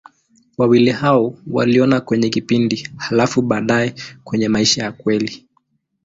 Wawili 0.57 0.91
hao 0.91 1.35
waliona 1.51 2.01
kwenye 2.01 2.29
kipindi, 2.29 2.89
halafu 2.97 3.41
baadaye 3.41 3.93
kwenye 4.23 4.47
maisha 4.49 4.83
ya 4.83 4.91
kweli. 4.91 5.45